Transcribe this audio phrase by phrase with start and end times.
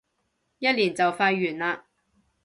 [0.57, 1.79] 一年就快完嘞